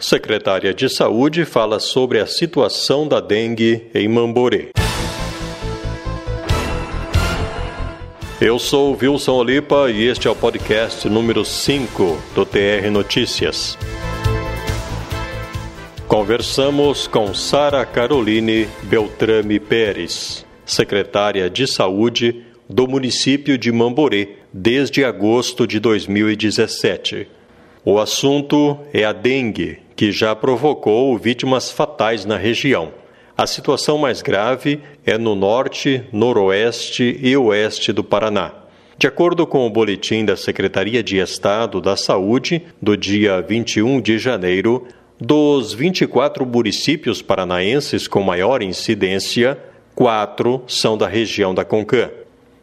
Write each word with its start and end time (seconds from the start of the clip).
Secretária 0.00 0.72
de 0.72 0.88
Saúde 0.88 1.44
fala 1.44 1.78
sobre 1.78 2.18
a 2.20 2.26
situação 2.26 3.06
da 3.06 3.20
dengue 3.20 3.90
em 3.94 4.08
Mamborê. 4.08 4.70
Eu 8.40 8.58
sou 8.58 8.96
Wilson 8.96 9.32
Olipa 9.32 9.90
e 9.90 10.06
este 10.06 10.26
é 10.26 10.30
o 10.30 10.34
podcast 10.34 11.06
número 11.06 11.44
5 11.44 12.18
do 12.34 12.46
TR 12.46 12.90
Notícias. 12.90 13.76
Conversamos 16.08 17.06
com 17.06 17.34
Sara 17.34 17.84
Caroline 17.84 18.66
Beltrame 18.84 19.60
Pérez, 19.60 20.46
secretária 20.64 21.50
de 21.50 21.66
Saúde 21.66 22.42
do 22.66 22.88
município 22.88 23.58
de 23.58 23.70
Mamborê, 23.70 24.36
desde 24.50 25.04
agosto 25.04 25.66
de 25.66 25.78
2017. 25.78 27.39
O 27.82 27.98
assunto 27.98 28.78
é 28.92 29.04
a 29.04 29.12
dengue, 29.12 29.78
que 29.96 30.12
já 30.12 30.36
provocou 30.36 31.16
vítimas 31.16 31.70
fatais 31.70 32.26
na 32.26 32.36
região. 32.36 32.92
A 33.34 33.46
situação 33.46 33.96
mais 33.96 34.20
grave 34.20 34.80
é 35.06 35.16
no 35.16 35.34
norte, 35.34 36.02
noroeste 36.12 37.18
e 37.22 37.34
oeste 37.34 37.90
do 37.90 38.04
Paraná. 38.04 38.52
De 38.98 39.06
acordo 39.06 39.46
com 39.46 39.66
o 39.66 39.70
boletim 39.70 40.26
da 40.26 40.36
Secretaria 40.36 41.02
de 41.02 41.16
Estado 41.16 41.80
da 41.80 41.96
Saúde, 41.96 42.62
do 42.82 42.98
dia 42.98 43.40
21 43.40 43.98
de 44.02 44.18
janeiro, 44.18 44.86
dos 45.18 45.72
24 45.72 46.44
municípios 46.44 47.22
paranaenses 47.22 48.06
com 48.06 48.20
maior 48.22 48.62
incidência, 48.62 49.58
quatro 49.94 50.62
são 50.66 50.98
da 50.98 51.08
região 51.08 51.54
da 51.54 51.64
Concã: 51.64 52.10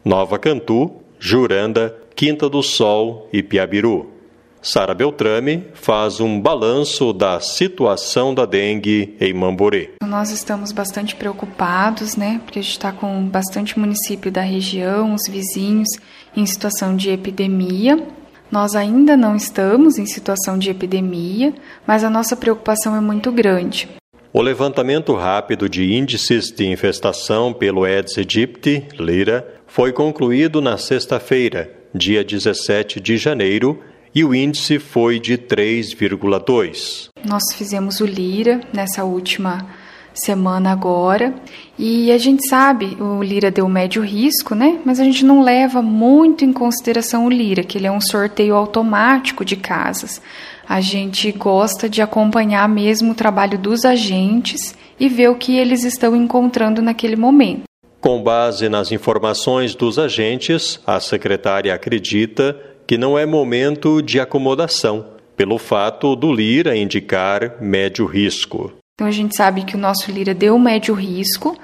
Nova 0.06 0.38
Cantu, 0.38 0.92
Juranda, 1.18 1.96
Quinta 2.16 2.48
do 2.48 2.62
Sol 2.62 3.28
e 3.34 3.42
Piabiru. 3.42 4.17
Sara 4.62 4.94
Beltrame 4.94 5.66
faz 5.74 6.20
um 6.20 6.40
balanço 6.40 7.14
da 7.14 7.40
situação 7.40 8.34
da 8.34 8.46
dengue 8.46 9.16
em 9.20 9.34
Mamborê. 9.34 9.92
Nós 10.02 10.32
estamos 10.32 10.72
bastante 10.72 11.16
preocupados, 11.16 12.16
né? 12.16 12.42
Porque 12.44 12.60
a 12.60 12.62
gente 12.62 12.72
está 12.72 12.92
com 12.92 13.28
bastante 13.28 13.78
município 13.78 14.32
da 14.32 14.42
região, 14.42 15.14
os 15.14 15.28
vizinhos, 15.30 15.90
em 16.36 16.46
situação 16.46 16.96
de 16.96 17.10
epidemia. 17.10 18.04
Nós 18.52 18.76
ainda 18.76 19.18
não 19.18 19.36
estamos 19.36 19.98
em 19.98 20.06
situação 20.06 20.58
de 20.58 20.70
epidemia, 20.70 21.54
mas 21.86 22.04
a 22.04 22.10
nossa 22.10 22.36
preocupação 22.36 22.96
é 22.96 23.02
muito 23.02 23.32
grande. 23.32 23.90
O 24.34 24.42
levantamento 24.42 25.14
rápido 25.16 25.70
de 25.70 25.94
índices 25.94 26.52
de 26.52 26.68
infestação 26.68 27.54
pelo 27.54 27.84
Aedes 27.84 28.18
aegypti, 28.18 28.86
Lira, 29.00 29.48
foi 29.66 29.92
concluído 29.92 30.62
na 30.62 30.78
sexta-feira, 30.78 31.72
dia 31.94 32.24
17 32.24 33.00
de 33.00 33.18
janeiro, 33.18 33.82
e 34.14 34.24
o 34.24 34.34
índice 34.34 34.80
foi 34.80 35.20
de 35.20 35.38
3,2. 35.38 37.10
Nós 37.26 37.44
fizemos 37.54 38.00
o 38.00 38.06
Lira 38.06 38.62
nessa 38.74 39.04
última 39.04 39.66
semana 40.14 40.72
agora 40.72 41.36
e 41.78 42.12
a 42.12 42.18
gente 42.18 42.48
sabe, 42.48 42.98
o 43.00 43.22
Lira 43.22 43.52
deu 43.52 43.68
médio 43.70 44.02
risco, 44.02 44.56
né? 44.56 44.80
Mas 44.84 45.00
a 45.00 45.04
gente 45.04 45.24
não 45.24 45.44
leva 45.44 45.82
muito 45.82 46.44
em 46.44 46.52
consideração 46.52 47.26
o 47.26 47.30
Lira, 47.30 47.64
que 47.64 47.78
ele 47.78 47.88
é 47.88 47.92
um 47.92 48.02
sorteio 48.02 48.56
automático 48.56 49.46
de 49.46 49.56
casas. 49.56 50.22
A 50.68 50.82
gente 50.82 51.32
gosta 51.32 51.88
de 51.88 52.02
acompanhar 52.02 52.68
mesmo 52.68 53.12
o 53.12 53.16
trabalho 53.16 53.58
dos 53.58 53.86
agentes 53.86 54.76
e 55.00 55.08
ver 55.08 55.30
o 55.30 55.36
que 55.36 55.56
eles 55.56 55.84
estão 55.84 56.16
encontrando 56.16 56.82
naquele 56.82 57.16
momento. 57.16 57.64
Com 58.02 58.22
base 58.22 58.70
nas 58.70 58.92
informações 58.92 59.76
dos 59.76 59.98
agentes, 59.98 60.80
a 60.86 61.00
secretária 61.00 61.74
acredita 61.74 62.56
que 62.88 62.98
não 62.98 63.20
é 63.20 63.26
momento 63.26 64.02
de 64.02 64.18
acomodação, 64.18 65.06
pelo 65.36 65.58
fato 65.58 66.16
do 66.16 66.32
Lira 66.32 66.76
indicar 66.76 67.62
médio 67.62 68.06
risco. 68.06 68.72
Então 68.96 69.06
a 69.06 69.12
gente 69.12 69.36
sabe 69.36 69.64
que 69.64 69.76
o 69.76 69.78
nosso 69.78 70.10
Lira 70.10 70.34
deu 70.34 70.58
médio 70.58 70.96
risco 70.96 71.56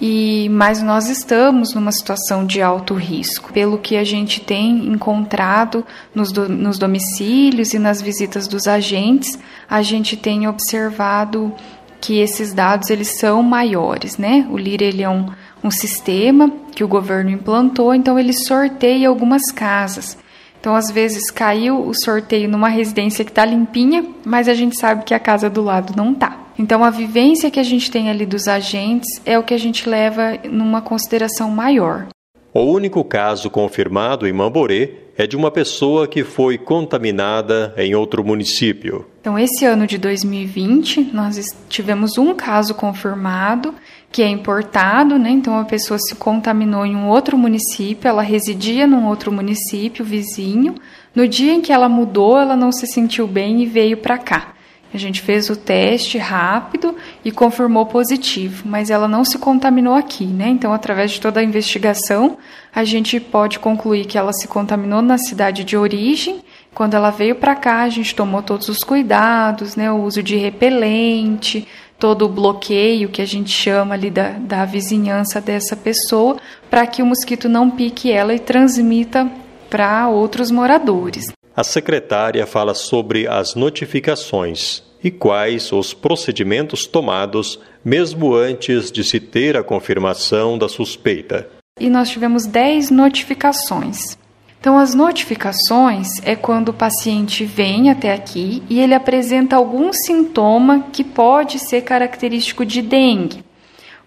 e 0.00 0.48
mas 0.50 0.82
nós 0.82 1.08
estamos 1.08 1.72
numa 1.74 1.92
situação 1.92 2.44
de 2.44 2.60
alto 2.60 2.94
risco. 2.94 3.52
Pelo 3.52 3.78
que 3.78 3.96
a 3.96 4.04
gente 4.04 4.40
tem 4.40 4.88
encontrado 4.88 5.86
nos, 6.14 6.32
do, 6.32 6.48
nos 6.48 6.76
domicílios 6.76 7.72
e 7.72 7.78
nas 7.78 8.02
visitas 8.02 8.48
dos 8.48 8.66
agentes, 8.66 9.38
a 9.70 9.80
gente 9.80 10.16
tem 10.16 10.48
observado 10.48 11.54
que 12.00 12.18
esses 12.18 12.52
dados 12.52 12.90
eles 12.90 13.18
são 13.18 13.42
maiores, 13.42 14.18
né? 14.18 14.46
O 14.50 14.58
Lira 14.58 14.84
ele 14.84 15.02
é 15.02 15.08
um, 15.08 15.30
um 15.62 15.70
sistema 15.70 16.52
que 16.74 16.84
o 16.84 16.88
governo 16.88 17.30
implantou, 17.30 17.94
então 17.94 18.18
ele 18.18 18.32
sorteia 18.32 19.08
algumas 19.08 19.50
casas. 19.50 20.18
Então, 20.64 20.74
às 20.74 20.90
vezes, 20.90 21.30
caiu 21.30 21.86
o 21.86 21.92
sorteio 21.92 22.48
numa 22.48 22.70
residência 22.70 23.22
que 23.22 23.30
está 23.30 23.44
limpinha, 23.44 24.02
mas 24.24 24.48
a 24.48 24.54
gente 24.54 24.78
sabe 24.78 25.04
que 25.04 25.12
a 25.12 25.18
casa 25.18 25.50
do 25.50 25.62
lado 25.62 25.92
não 25.94 26.12
está. 26.12 26.38
Então, 26.58 26.82
a 26.82 26.88
vivência 26.88 27.50
que 27.50 27.60
a 27.60 27.62
gente 27.62 27.90
tem 27.90 28.08
ali 28.08 28.24
dos 28.24 28.48
agentes 28.48 29.20
é 29.26 29.38
o 29.38 29.42
que 29.42 29.52
a 29.52 29.58
gente 29.58 29.86
leva 29.86 30.38
numa 30.50 30.80
consideração 30.80 31.50
maior. 31.50 32.06
O 32.54 32.62
único 32.62 33.04
caso 33.04 33.50
confirmado 33.50 34.26
em 34.26 34.32
Mamborê 34.32 35.04
é 35.18 35.26
de 35.26 35.36
uma 35.36 35.50
pessoa 35.50 36.08
que 36.08 36.24
foi 36.24 36.56
contaminada 36.56 37.74
em 37.76 37.94
outro 37.94 38.24
município. 38.24 39.06
Então, 39.20 39.38
esse 39.38 39.64
ano 39.64 39.86
de 39.86 39.98
2020, 39.98 41.10
nós 41.12 41.38
tivemos 41.68 42.16
um 42.16 42.34
caso 42.34 42.74
confirmado 42.74 43.74
que 44.14 44.22
é 44.22 44.28
importado, 44.28 45.18
né? 45.18 45.28
Então 45.30 45.58
a 45.58 45.64
pessoa 45.64 45.98
se 45.98 46.14
contaminou 46.14 46.86
em 46.86 46.94
um 46.94 47.08
outro 47.08 47.36
município, 47.36 48.06
ela 48.06 48.22
residia 48.22 48.86
num 48.86 49.08
outro 49.08 49.32
município 49.32 50.04
vizinho. 50.04 50.76
No 51.12 51.26
dia 51.26 51.52
em 51.52 51.60
que 51.60 51.72
ela 51.72 51.88
mudou, 51.88 52.38
ela 52.38 52.54
não 52.54 52.70
se 52.70 52.86
sentiu 52.86 53.26
bem 53.26 53.60
e 53.60 53.66
veio 53.66 53.96
para 53.96 54.16
cá. 54.16 54.54
A 54.94 54.96
gente 54.96 55.20
fez 55.20 55.50
o 55.50 55.56
teste 55.56 56.16
rápido 56.16 56.94
e 57.24 57.32
confirmou 57.32 57.86
positivo, 57.86 58.62
mas 58.64 58.88
ela 58.88 59.08
não 59.08 59.24
se 59.24 59.36
contaminou 59.36 59.96
aqui, 59.96 60.24
né? 60.24 60.46
Então, 60.46 60.72
através 60.72 61.10
de 61.10 61.20
toda 61.20 61.40
a 61.40 61.44
investigação, 61.44 62.38
a 62.72 62.84
gente 62.84 63.18
pode 63.18 63.58
concluir 63.58 64.04
que 64.04 64.16
ela 64.16 64.32
se 64.32 64.46
contaminou 64.46 65.02
na 65.02 65.18
cidade 65.18 65.64
de 65.64 65.76
origem. 65.76 66.40
Quando 66.72 66.94
ela 66.94 67.10
veio 67.10 67.34
para 67.34 67.56
cá, 67.56 67.82
a 67.82 67.88
gente 67.88 68.14
tomou 68.14 68.42
todos 68.42 68.68
os 68.68 68.84
cuidados, 68.84 69.74
né? 69.74 69.90
O 69.90 70.02
uso 70.04 70.22
de 70.22 70.36
repelente, 70.36 71.66
todo 71.98 72.26
o 72.26 72.28
bloqueio 72.28 73.08
que 73.08 73.22
a 73.22 73.26
gente 73.26 73.50
chama 73.50 73.94
ali 73.94 74.10
da, 74.10 74.30
da 74.30 74.64
vizinhança 74.64 75.40
dessa 75.40 75.76
pessoa, 75.76 76.36
para 76.70 76.86
que 76.86 77.02
o 77.02 77.06
mosquito 77.06 77.48
não 77.48 77.70
pique 77.70 78.10
ela 78.10 78.34
e 78.34 78.38
transmita 78.38 79.30
para 79.70 80.08
outros 80.08 80.50
moradores. 80.50 81.32
A 81.56 81.62
secretária 81.62 82.46
fala 82.46 82.74
sobre 82.74 83.28
as 83.28 83.54
notificações 83.54 84.82
e 85.02 85.10
quais 85.10 85.70
os 85.70 85.92
procedimentos 85.92 86.86
tomados 86.86 87.60
mesmo 87.84 88.34
antes 88.34 88.90
de 88.90 89.04
se 89.04 89.20
ter 89.20 89.56
a 89.56 89.62
confirmação 89.62 90.56
da 90.56 90.68
suspeita. 90.68 91.48
E 91.78 91.90
nós 91.90 92.08
tivemos 92.08 92.46
10 92.46 92.90
notificações. 92.90 94.16
Então, 94.64 94.78
as 94.78 94.94
notificações 94.94 96.08
é 96.22 96.34
quando 96.34 96.70
o 96.70 96.72
paciente 96.72 97.44
vem 97.44 97.90
até 97.90 98.14
aqui 98.14 98.62
e 98.70 98.80
ele 98.80 98.94
apresenta 98.94 99.56
algum 99.56 99.92
sintoma 99.92 100.86
que 100.90 101.04
pode 101.04 101.58
ser 101.58 101.82
característico 101.82 102.64
de 102.64 102.80
dengue. 102.80 103.44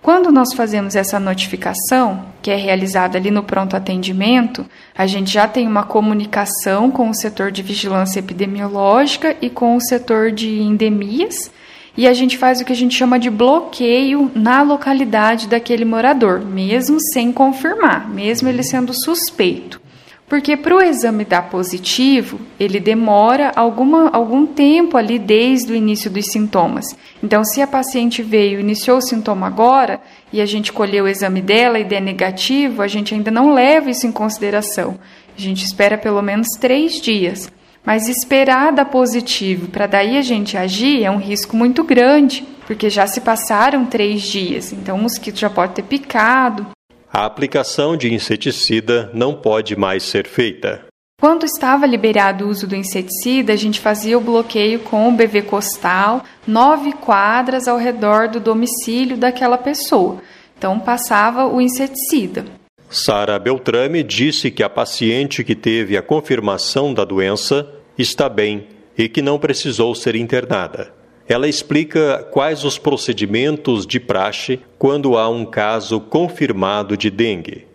Quando 0.01 0.31
nós 0.31 0.56
fazemos 0.56 0.95
essa 0.95 1.19
notificação, 1.19 2.25
que 2.41 2.50
é 2.50 2.56
realizada 2.56 3.19
ali 3.19 3.29
no 3.29 3.44
pronto 3.44 3.75
atendimento, 3.75 4.66
a 4.97 5.06
gente 5.06 5.31
já 5.31 5.47
tem 5.47 5.68
uma 5.68 5.84
comunicação 5.84 6.89
com 6.89 7.07
o 7.07 7.13
setor 7.13 7.51
de 7.51 7.62
vigilância 7.62 8.18
epidemiológica 8.18 9.38
e 9.39 9.51
com 9.51 9.75
o 9.75 9.81
setor 9.81 10.31
de 10.31 10.59
endemias, 10.59 11.51
e 11.95 12.07
a 12.07 12.13
gente 12.13 12.35
faz 12.35 12.59
o 12.59 12.66
que 12.66 12.74
a 12.74 12.75
gente 12.75 12.95
chama 12.95 13.19
de 13.19 13.29
bloqueio 13.29 14.31
na 14.34 14.63
localidade 14.63 15.47
daquele 15.47 15.85
morador, 15.85 16.44
mesmo 16.44 16.97
sem 17.13 17.31
confirmar, 17.31 18.09
mesmo 18.09 18.50
ele 18.50 18.63
sendo 18.63 18.91
suspeito. 18.91 19.85
Porque 20.27 20.57
para 20.57 20.75
o 20.75 20.81
exame 20.81 21.23
dar 21.23 21.43
positivo, 21.43 22.38
ele 22.59 22.81
demora 22.81 23.53
alguma, 23.55 24.09
algum 24.09 24.45
tempo 24.45 24.97
ali 24.97 25.17
desde 25.17 25.71
o 25.71 25.75
início 25.75 26.11
dos 26.11 26.25
sintomas. 26.25 26.85
Então, 27.24 27.45
se 27.45 27.62
a 27.62 27.68
paciente 27.68 28.21
veio, 28.21 28.59
iniciou 28.59 28.97
o 28.97 29.01
sintoma 29.01 29.47
agora, 29.47 30.01
e 30.33 30.41
a 30.41 30.45
gente 30.45 30.74
colheu 30.74 31.06
o 31.06 31.07
exame 31.07 31.41
dela 31.41 31.79
e 31.79 31.85
der 31.85 32.01
negativo, 32.01 32.81
a 32.81 32.88
gente 32.88 33.13
ainda 33.13 33.31
não 33.31 33.53
leva 33.53 33.89
isso 33.89 34.06
em 34.06 34.12
consideração. 34.12 35.00
A 35.38 35.39
gente 35.39 35.63
espera 35.63 35.97
pelo 35.97 36.21
menos 36.21 36.50
três 36.59 37.00
dias. 37.00 37.50
Mas 37.85 38.09
esperar 38.09 38.73
dar 38.73 38.83
positivo 38.83 39.69
para 39.69 39.88
daí 39.88 40.18
a 40.18 40.21
gente 40.21 40.57
agir 40.57 41.06
é 41.06 41.09
um 41.09 41.19
risco 41.19 41.56
muito 41.56 41.85
grande, 41.85 42.45
porque 42.65 42.89
já 42.89 43.07
se 43.07 43.21
passaram 43.21 43.85
três 43.85 44.23
dias, 44.23 44.73
então 44.73 44.97
o 44.97 45.03
mosquito 45.03 45.39
já 45.39 45.50
pode 45.50 45.73
ter 45.73 45.83
picado, 45.83 46.68
a 47.12 47.25
aplicação 47.25 47.95
de 47.95 48.13
inseticida 48.13 49.09
não 49.13 49.33
pode 49.33 49.75
mais 49.75 50.04
ser 50.04 50.27
feita. 50.27 50.86
Quando 51.19 51.45
estava 51.45 51.88
liberado 51.88 52.45
o 52.45 52.50
uso 52.50 52.68
do 52.68 52.75
inseticida, 52.75 53.54
a 53.54 53.56
gente 53.56 53.80
fazia 53.80 54.18
o 54.18 54.21
bloqueio 54.21 54.81
com 54.81 55.09
o 55.09 55.12
BV 55.12 55.44
costal, 55.44 56.24
nove 56.45 56.94
quadras 56.94 57.68
ao 57.68 57.77
redor 57.77 58.27
do 58.27 58.39
domicílio 58.39 59.18
daquela 59.18 59.57
pessoa. 59.57 60.21
Então 60.56 60.80
passava 60.80 61.48
o 61.48 61.59
inseticida. 61.59 62.45
Sara 62.89 63.39
Beltrame 63.39 64.04
disse 64.04 64.51
que 64.51 64.62
a 64.62 64.69
paciente 64.69 65.44
que 65.44 65.56
teve 65.56 65.98
a 65.98 66.04
confirmação 66.04 66.94
da 66.94 67.04
doença 67.04 67.68
está 67.98 68.30
bem 68.30 68.68
e 68.98 69.09
que 69.09 69.21
não 69.21 69.39
precisou 69.39 69.95
ser 69.95 70.15
internada. 70.15 70.96
Ela 71.27 71.47
explica 71.47 72.25
quais 72.31 72.63
os 72.63 72.77
procedimentos 72.77 73.85
de 73.85 74.00
praxe 74.00 74.59
quando 74.77 75.18
há 75.18 75.27
um 75.27 75.45
caso 75.45 76.00
confirmado 76.00 76.95
de 76.95 77.09
dengue. 77.09 77.68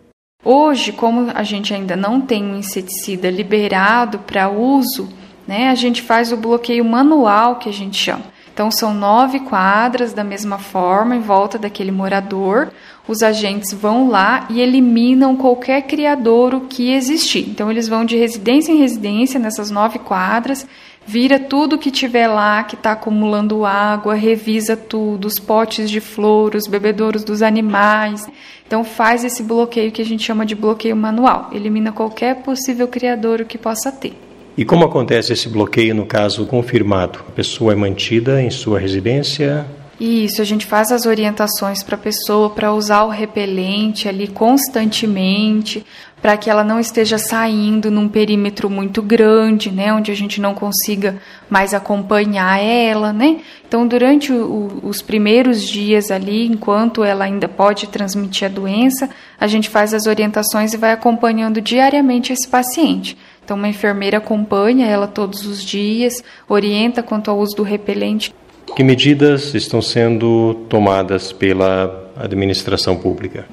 Hoje, 0.43 0.91
como 0.91 1.31
a 1.33 1.43
gente 1.43 1.73
ainda 1.73 1.95
não 1.95 2.19
tem 2.19 2.43
um 2.43 2.57
inseticida 2.57 3.29
liberado 3.29 4.19
para 4.19 4.49
uso, 4.49 5.07
né, 5.47 5.69
a 5.69 5.75
gente 5.75 6.01
faz 6.01 6.31
o 6.31 6.37
bloqueio 6.37 6.83
manual, 6.83 7.57
que 7.57 7.69
a 7.69 7.73
gente 7.73 7.95
chama. 7.95 8.33
Então, 8.53 8.69
são 8.69 8.93
nove 8.93 9.39
quadras 9.39 10.13
da 10.13 10.23
mesma 10.23 10.59
forma 10.59 11.15
em 11.15 11.21
volta 11.21 11.57
daquele 11.57 11.91
morador. 11.91 12.71
Os 13.07 13.23
agentes 13.23 13.73
vão 13.73 14.09
lá 14.09 14.45
e 14.47 14.61
eliminam 14.61 15.35
qualquer 15.35 15.81
criadouro 15.81 16.67
que 16.69 16.91
existir. 16.91 17.49
Então, 17.49 17.71
eles 17.71 17.87
vão 17.87 18.05
de 18.05 18.15
residência 18.15 18.71
em 18.71 18.77
residência 18.77 19.39
nessas 19.39 19.71
nove 19.71 19.97
quadras, 19.97 20.67
vira 21.05 21.39
tudo 21.39 21.77
que 21.77 21.91
tiver 21.91 22.27
lá 22.27 22.63
que 22.63 22.75
está 22.75 22.93
acumulando 22.93 23.65
água, 23.65 24.15
revisa 24.15 24.75
tudo, 24.75 25.25
os 25.25 25.39
potes 25.39 25.89
de 25.89 25.99
flor, 25.99 26.55
os 26.55 26.67
bebedouros 26.67 27.23
dos 27.23 27.41
animais. 27.41 28.25
Então, 28.65 28.83
faz 28.83 29.23
esse 29.23 29.43
bloqueio 29.43 29.91
que 29.91 30.01
a 30.01 30.05
gente 30.05 30.23
chama 30.23 30.45
de 30.45 30.55
bloqueio 30.55 30.95
manual. 30.95 31.49
Elimina 31.51 31.91
qualquer 31.91 32.37
possível 32.37 32.87
criadouro 32.87 33.45
que 33.45 33.57
possa 33.57 33.91
ter. 33.91 34.13
E 34.57 34.63
como 34.63 34.85
acontece 34.85 35.33
esse 35.33 35.49
bloqueio 35.49 35.95
no 35.95 36.05
caso 36.05 36.45
confirmado? 36.45 37.19
A 37.27 37.31
pessoa 37.31 37.73
é 37.73 37.75
mantida 37.75 38.41
em 38.41 38.49
sua 38.49 38.79
residência? 38.79 39.65
Isso, 40.05 40.41
a 40.41 40.45
gente 40.45 40.65
faz 40.65 40.91
as 40.91 41.05
orientações 41.05 41.81
para 41.81 41.95
a 41.95 41.97
pessoa 41.97 42.49
para 42.49 42.73
usar 42.73 43.03
o 43.03 43.09
repelente 43.09 44.09
ali 44.09 44.27
constantemente, 44.27 45.85
para 46.21 46.35
que 46.35 46.49
ela 46.49 46.61
não 46.61 46.77
esteja 46.77 47.17
saindo 47.17 47.89
num 47.89 48.09
perímetro 48.09 48.69
muito 48.69 49.01
grande, 49.01 49.71
né, 49.71 49.93
onde 49.93 50.11
a 50.11 50.13
gente 50.13 50.41
não 50.41 50.53
consiga 50.53 51.21
mais 51.49 51.73
acompanhar 51.73 52.61
ela, 52.61 53.13
né? 53.13 53.39
Então, 53.65 53.87
durante 53.87 54.33
o, 54.33 54.81
os 54.83 55.01
primeiros 55.01 55.63
dias 55.63 56.11
ali, 56.11 56.47
enquanto 56.47 57.01
ela 57.01 57.23
ainda 57.23 57.47
pode 57.47 57.87
transmitir 57.87 58.49
a 58.49 58.53
doença, 58.53 59.09
a 59.39 59.47
gente 59.47 59.69
faz 59.69 59.93
as 59.93 60.05
orientações 60.05 60.73
e 60.73 60.77
vai 60.77 60.91
acompanhando 60.91 61.61
diariamente 61.61 62.33
esse 62.33 62.49
paciente. 62.49 63.17
Então, 63.41 63.55
uma 63.55 63.69
enfermeira 63.69 64.17
acompanha 64.17 64.85
ela 64.85 65.07
todos 65.07 65.45
os 65.45 65.63
dias, 65.63 66.21
orienta 66.49 67.01
quanto 67.01 67.31
ao 67.31 67.39
uso 67.39 67.55
do 67.55 67.63
repelente. 67.63 68.35
Que 68.75 68.83
medidas 68.83 69.53
estão 69.53 69.83
sendo 69.83 70.65
tomadas 70.67 71.31
pela 71.31 72.11
administração 72.15 72.95
pública? 72.97 73.45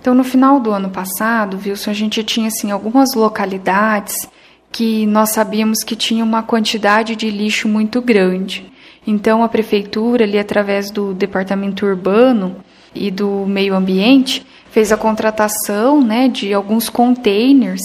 Então, 0.00 0.14
no 0.14 0.22
final 0.22 0.60
do 0.60 0.70
ano 0.70 0.88
passado, 0.88 1.58
Wilson, 1.64 1.90
a 1.90 1.94
gente 1.94 2.22
tinha 2.22 2.46
assim 2.46 2.70
algumas 2.70 3.14
localidades 3.14 4.28
que 4.70 5.04
nós 5.06 5.30
sabíamos 5.30 5.82
que 5.82 5.96
tinha 5.96 6.22
uma 6.22 6.44
quantidade 6.44 7.16
de 7.16 7.28
lixo 7.28 7.66
muito 7.68 8.00
grande. 8.00 8.70
Então, 9.04 9.42
a 9.42 9.48
prefeitura, 9.48 10.24
ali 10.24 10.38
através 10.38 10.90
do 10.92 11.12
departamento 11.12 11.84
urbano 11.84 12.56
e 12.94 13.10
do 13.10 13.46
meio 13.46 13.74
ambiente, 13.74 14.46
fez 14.70 14.92
a 14.92 14.96
contratação, 14.96 16.00
né, 16.00 16.28
de 16.28 16.54
alguns 16.54 16.88
containers 16.88 17.80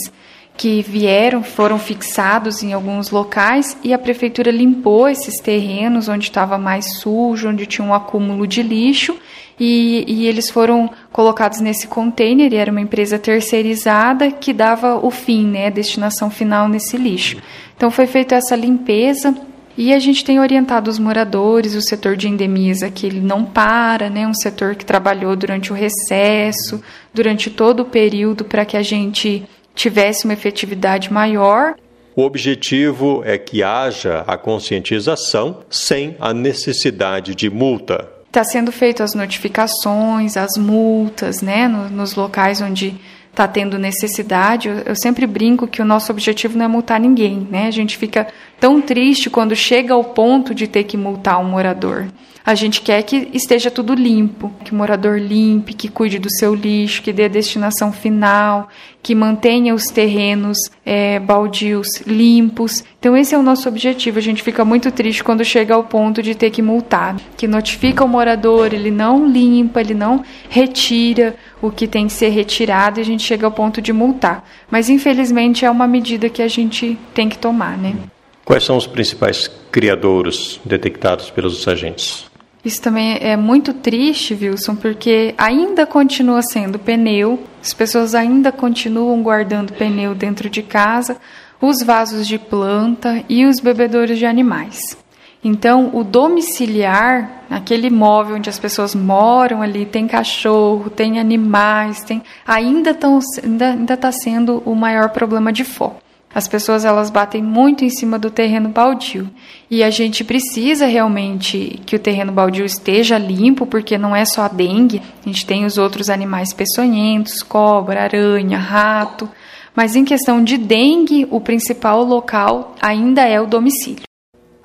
que 0.56 0.82
vieram, 0.82 1.44
foram 1.44 1.80
fixados 1.80 2.62
em 2.62 2.74
alguns 2.74 3.10
locais 3.10 3.76
e 3.84 3.94
a 3.94 3.98
prefeitura 3.98 4.52
limpou 4.52 5.10
esses 5.10 5.40
terrenos 5.40 6.08
onde 6.08 6.26
estava 6.26 6.58
mais 6.58 7.00
sujo, 7.00 7.50
onde 7.50 7.66
tinha 7.66 7.86
um 7.86 7.94
acúmulo 7.94 8.46
de 8.46 8.62
lixo 8.62 9.18
e, 9.60 10.04
e, 10.08 10.26
eles 10.26 10.50
foram 10.50 10.90
colocados 11.12 11.60
nesse 11.60 11.88
container 11.88 12.52
e 12.52 12.56
era 12.56 12.72
uma 12.72 12.82
empresa 12.82 13.20
terceirizada 13.20 14.32
que 14.32 14.52
dava 14.52 14.96
o 14.98 15.12
fim, 15.12 15.46
né, 15.46 15.68
a 15.68 15.70
destinação 15.70 16.30
final 16.30 16.68
nesse 16.68 16.98
lixo. 16.98 17.38
Então 17.76 17.92
foi 17.92 18.08
feita 18.08 18.36
essa 18.36 18.56
limpeza 18.56 19.36
e 19.78 19.94
a 19.94 20.00
gente 20.00 20.24
tem 20.24 20.40
orientado 20.40 20.90
os 20.90 21.00
moradores, 21.00 21.76
o 21.76 21.82
setor 21.82 22.16
de 22.16 22.28
endemias 22.28 22.84
aqui 22.84 23.06
ele 23.06 23.22
não 23.22 23.44
para, 23.44 24.10
né, 24.10 24.28
um 24.28 24.34
setor 24.34 24.76
que 24.76 24.86
trabalhou 24.86 25.36
durante 25.36 25.72
o 25.72 25.76
recesso, 25.76 26.82
durante 27.14 27.50
todo 27.50 27.82
o 27.82 27.86
período 27.86 28.44
para 28.44 28.66
que 28.66 28.78
a 28.78 28.84
gente 28.84 29.44
tivesse 29.76 30.26
uma 30.26 30.34
efetividade 30.34 31.12
maior. 31.12 31.76
O 32.16 32.24
objetivo 32.24 33.24
é 33.26 33.38
que 33.38 33.64
haja 33.64 34.24
a 34.28 34.38
conscientização 34.38 35.60
sem 35.70 36.16
a 36.20 36.34
necessidade 36.34 37.34
de 37.34 37.50
multa. 37.50 38.08
Está 38.28 38.44
sendo 38.44 38.72
feito 38.72 39.04
as 39.04 39.14
notificações, 39.14 40.38
as 40.38 40.58
multas, 40.58 41.42
né, 41.42 41.68
nos 41.68 42.16
locais 42.16 42.62
onde 42.62 42.96
está 43.34 43.48
tendo 43.48 43.80
necessidade. 43.80 44.70
Eu, 44.86 44.96
sempre 44.96 45.26
brinco 45.26 45.68
que 45.68 45.82
o 45.82 45.86
nosso 45.86 46.12
objetivo 46.12 46.58
não 46.58 46.66
é 46.66 46.68
multar 46.68 47.00
ninguém, 47.00 47.48
né? 47.50 47.68
A 47.68 47.72
gente 47.72 47.98
fica 47.98 48.28
tão 48.60 48.80
triste 48.80 49.30
quando 49.30 49.56
chega 49.56 49.94
ao 49.94 50.04
ponto 50.04 50.54
de 50.54 50.68
ter 50.68 50.84
que 50.84 50.96
multar 50.96 51.40
um 51.40 51.46
morador. 51.46 52.08
A 52.46 52.56
gente 52.56 52.82
quer 52.82 53.02
que 53.04 53.30
esteja 53.34 53.72
tudo 53.72 53.94
limpo, 53.94 54.52
que 54.66 54.74
o 54.74 54.76
morador 54.76 55.18
limpe, 55.18 55.74
que 55.74 55.88
cuide 55.88 56.20
do 56.20 56.30
seu 56.30 56.54
lixo, 56.54 57.02
que 57.02 57.14
dê 57.14 57.24
a 57.24 57.30
destinação 57.30 57.94
final, 57.94 58.68
que 59.02 59.16
mantenha 59.16 59.74
os 59.74 59.86
terrenos 59.86 60.58
é, 60.86 61.20
baldios 61.20 61.88
limpos. 62.06 62.84
Então, 63.00 63.16
esse 63.16 63.34
é 63.34 63.38
o 63.38 63.42
nosso 63.42 63.70
objetivo. 63.70 64.20
A 64.20 64.22
gente 64.22 64.44
fica 64.44 64.66
muito 64.66 64.92
triste 64.92 65.24
quando 65.24 65.46
chega 65.46 65.74
ao 65.74 65.86
ponto 65.86 66.22
de 66.22 66.36
ter 66.36 66.50
que 66.50 66.62
multar, 66.62 67.16
que 67.38 67.48
notifica 67.48 68.04
o 68.04 68.10
morador, 68.10 68.74
ele 68.74 68.92
não 68.92 69.26
limpa, 69.26 69.80
ele 69.80 69.94
não 69.94 70.22
retira 70.50 71.38
o 71.62 71.72
que 71.72 71.88
tem 71.88 72.08
que 72.08 72.14
ser 72.14 72.28
retirado 72.28 73.00
e 73.00 73.02
a 73.02 73.06
gente 73.06 73.24
chega 73.24 73.48
ao 73.48 73.54
ponto 73.54 73.82
de 73.82 73.94
multar. 73.94 74.46
Mas, 74.70 74.90
infelizmente, 74.90 75.64
é 75.64 75.72
uma 75.72 75.88
medida 75.88 76.28
que 76.28 76.42
a 76.42 76.50
gente 76.50 77.00
tem 77.14 77.30
que 77.30 77.38
tomar, 77.38 77.78
né? 77.78 77.96
Quais 78.44 78.66
são 78.66 78.76
os 78.76 78.86
principais 78.86 79.50
criadouros 79.72 80.60
detectados 80.66 81.30
pelos 81.30 81.66
agentes? 81.70 82.33
Isso 82.64 82.82
também 82.82 83.18
é 83.20 83.36
muito 83.36 83.74
triste, 83.74 84.34
Wilson, 84.34 84.76
porque 84.76 85.36
ainda 85.38 85.86
continua 85.86 86.42
sendo 86.42 86.80
pneu, 86.80 87.44
as 87.62 87.74
pessoas 87.74 88.16
ainda 88.16 88.54
continuam 88.54 89.22
guardando 89.22 89.74
pneu 89.74 90.16
dentro 90.16 90.50
de 90.50 90.64
casa, 90.64 91.18
os 91.60 91.84
vasos 91.84 92.26
de 92.26 92.40
planta 92.40 93.24
e 93.28 93.46
os 93.46 93.60
bebedouros 93.60 94.18
de 94.18 94.26
animais. 94.26 94.98
Então, 95.44 95.92
o 95.94 96.06
domiciliar, 96.06 97.44
aquele 97.50 97.88
imóvel 97.88 98.38
onde 98.38 98.50
as 98.50 98.58
pessoas 98.58 98.96
moram 98.96 99.62
ali, 99.62 99.86
tem 99.86 100.08
cachorro, 100.08 100.90
tem 100.90 101.20
animais, 101.20 102.02
tem 102.02 102.24
ainda 102.48 102.92
está 102.92 103.10
ainda, 103.44 103.72
ainda 103.72 103.98
tá 103.98 104.12
sendo 104.12 104.64
o 104.66 104.74
maior 104.74 105.10
problema 105.10 105.52
de 105.52 105.66
foco. 105.66 106.03
As 106.34 106.48
pessoas 106.48 106.84
elas 106.84 107.12
batem 107.12 107.44
muito 107.44 107.86
em 107.86 107.90
cima 107.90 108.18
do 108.18 108.32
terreno 108.32 108.70
baldio 108.70 109.30
e 109.70 109.84
a 109.84 109.92
gente 109.92 110.24
precisa 110.24 110.88
realmente 110.88 111.80
que 111.86 111.96
o 111.96 112.00
terreno 112.00 112.32
baldio 112.32 112.66
esteja 112.66 113.20
limpo, 113.20 113.68
porque 113.68 113.98
não 113.98 114.16
é 114.16 114.26
só 114.26 114.44
a 114.44 114.48
dengue, 114.48 115.02
a 115.24 115.30
gente 115.30 115.46
tem 115.46 115.64
os 115.64 115.78
outros 115.78 116.10
animais 116.10 116.52
peçonhentos, 116.52 117.44
cobra, 117.44 118.02
aranha, 118.02 118.58
rato, 118.58 119.30
mas 119.76 119.96
em 119.96 120.04
questão 120.04 120.44
de 120.44 120.58
dengue, 120.58 121.28
o 121.30 121.40
principal 121.40 122.04
local 122.04 122.76
ainda 122.82 123.28
é 123.28 123.40
o 123.40 123.46
domicílio. 123.46 124.04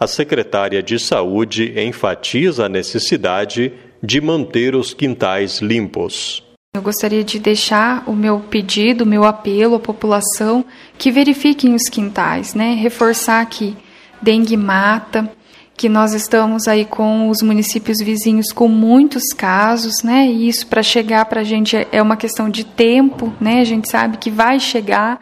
A 0.01 0.07
secretária 0.07 0.83
de 0.83 0.99
Saúde 0.99 1.75
enfatiza 1.79 2.67
a 2.67 2.69
necessidade 2.69 3.73
de 4.03 4.21
manter 4.21 4.75
os 4.75 4.95
quintais 4.95 5.59
limpos. 5.59 6.48
Eu 6.79 6.83
gostaria 6.83 7.25
de 7.25 7.41
deixar 7.41 8.05
o 8.07 8.13
meu 8.13 8.39
pedido, 8.39 9.03
o 9.03 9.07
meu 9.07 9.25
apelo 9.25 9.75
à 9.75 9.81
população 9.81 10.65
que 10.97 11.11
verifiquem 11.11 11.75
os 11.75 11.89
quintais, 11.89 12.55
né? 12.55 12.75
Reforçar 12.75 13.45
que 13.47 13.77
dengue 14.23 14.57
mata, 14.57 15.29
que 15.77 15.89
nós 15.89 16.15
estamos 16.15 16.69
aí 16.69 16.85
com 16.85 17.29
os 17.31 17.43
municípios 17.43 17.99
vizinhos 17.99 18.53
com 18.53 18.69
muitos 18.69 19.33
casos, 19.37 20.05
né? 20.05 20.29
E 20.29 20.49
isso 20.49 20.69
para 20.69 20.81
chegar 20.81 21.25
para 21.25 21.41
a 21.41 21.45
gente 21.45 21.77
é 21.91 22.01
uma 22.01 22.17
questão 22.17 22.49
de 22.49 22.63
tempo, 22.63 23.33
né? 23.41 23.61
A 23.61 23.65
gente 23.65 23.91
sabe 23.91 24.17
que 24.17 24.31
vai 24.31 24.61
chegar 24.61 25.19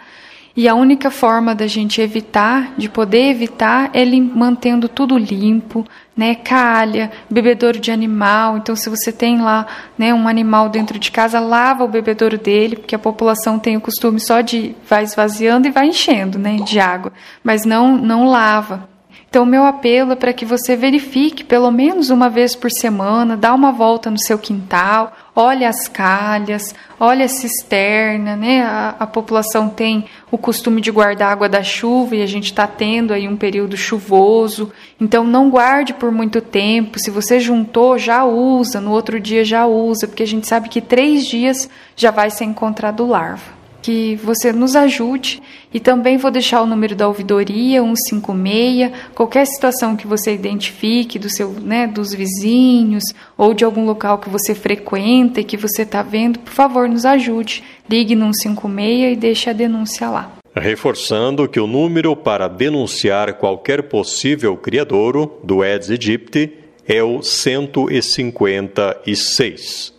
e 0.57 0.67
a 0.67 0.75
única 0.75 1.11
forma 1.11 1.55
da 1.55 1.67
gente 1.67 2.01
evitar, 2.01 2.73
de 2.79 2.89
poder 2.89 3.29
evitar, 3.29 3.91
é 3.93 4.07
mantendo 4.07 4.89
tudo 4.89 5.19
limpo, 5.19 5.85
né? 6.17 6.35
Calha, 6.35 7.13
bebedouro 7.29 7.79
de 7.79 7.91
animal. 7.91 8.57
Então, 8.57 8.75
se 8.75 8.89
você 8.89 9.13
tem 9.13 9.43
lá, 9.43 9.67
né, 9.99 10.15
um 10.15 10.27
animal 10.27 10.71
dentro 10.71 10.99
de 10.99 11.11
casa, 11.11 11.39
lava 11.39 11.85
o 11.85 11.89
bebedouro 11.89 12.39
dele, 12.39 12.77
porque 12.77 12.95
a 12.95 12.99
população 12.99 13.59
tem 13.59 13.77
o 13.77 13.81
costume 13.83 14.19
só 14.19 14.41
de 14.41 14.75
vai 14.89 15.05
esvaziando 15.05 15.69
e 15.69 15.71
vai 15.71 15.89
enchendo, 15.89 16.39
né, 16.39 16.57
de 16.57 16.81
água, 16.81 17.13
mas 17.45 17.67
não 17.67 17.97
não 17.99 18.27
lava. 18.27 18.89
Então, 19.29 19.45
meu 19.45 19.67
apelo 19.67 20.13
é 20.13 20.17
para 20.17 20.33
que 20.33 20.47
você 20.47 20.75
verifique 20.75 21.45
pelo 21.45 21.71
menos 21.71 22.09
uma 22.09 22.31
vez 22.31 22.57
por 22.57 22.71
semana, 22.71 23.37
dá 23.37 23.53
uma 23.53 23.73
volta 23.73 24.11
no 24.11 24.19
seu 24.19 24.39
quintal, 24.39 25.13
olhe 25.37 25.67
as 25.67 25.87
calhas, 25.87 26.75
olhe 26.99 27.23
a 27.23 27.29
cisterna, 27.29 28.35
né? 28.35 28.63
A, 28.63 28.97
a 29.01 29.07
população 29.07 29.69
tem 29.69 30.07
o 30.31 30.39
costume 30.39 30.81
de 30.81 30.91
guardar 30.91 31.31
água 31.31 31.47
da 31.47 31.63
chuva 31.63 32.17
e 32.17 32.23
a 32.23 32.27
gente 32.27 32.47
está 32.47 32.67
tendo 32.67 33.13
aí 33.13 33.29
um 33.29 33.37
período 33.37 33.77
chuvoso, 33.77 34.73
então 34.99 35.23
não 35.23 35.51
guarde 35.51 35.93
por 35.93 36.11
muito 36.11 36.41
tempo. 36.41 36.99
Se 36.99 37.11
você 37.11 37.39
juntou, 37.39 37.99
já 37.99 38.25
usa, 38.25 38.81
no 38.81 38.91
outro 38.93 39.21
dia 39.21 39.45
já 39.45 39.67
usa, 39.67 40.09
porque 40.09 40.23
a 40.23 40.27
gente 40.27 40.47
sabe 40.47 40.71
que 40.71 40.81
três 40.81 41.27
dias 41.27 41.69
já 41.95 42.11
vai 42.11 42.31
ser 42.31 42.45
encontrado 42.45 43.07
larva. 43.07 43.56
Que 43.87 44.17
você 44.17 44.53
nos 44.53 44.75
ajude 44.75 45.41
e 45.73 45.79
também 45.79 46.17
vou 46.17 46.33
deixar 46.33 46.61
o 46.61 46.67
número 46.67 46.97
da 46.97 47.07
ouvidoria 47.07 47.81
156, 47.81 48.91
qualquer 49.15 49.47
situação 49.47 49.95
que 49.95 50.09
você 50.09 50.35
identifique 50.35 51.21
do 51.21 51.31
seu, 51.31 51.53
né, 51.53 51.87
dos 51.87 52.13
vizinhos 52.13 53.05
ou 53.39 53.55
de 53.55 53.65
algum 53.65 53.85
local 53.85 54.19
que 54.19 54.29
você 54.29 54.57
frequenta 54.57 55.41
e 55.41 55.45
que 55.45 55.57
você 55.57 55.83
está 55.83 56.03
vendo, 56.03 56.41
por 56.41 56.53
favor, 56.53 56.89
nos 56.89 57.05
ajude. 57.05 57.63
Ligue 57.89 58.17
no 58.17 58.35
156 58.35 59.13
e 59.13 59.17
deixe 59.17 59.51
a 59.51 59.53
denúncia 59.53 60.11
lá. 60.11 60.33
Reforçando 60.53 61.49
que 61.49 61.61
o 61.61 61.69
número 61.69 62.17
para 62.17 62.49
denunciar 62.49 63.35
qualquer 63.35 63.85
possível 63.85 64.57
criadouro 64.57 65.39
do 65.45 65.63
Aedes 65.63 65.91
aegypti 65.91 66.55
é 66.89 67.05
o 67.05 67.23
156. 67.23 69.96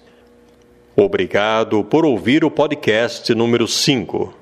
Obrigado 1.00 1.84
por 1.84 2.08
ouvir 2.08 2.44
o 2.44 2.50
podcast 2.50 3.30
número 3.36 3.68
5. 3.68 4.38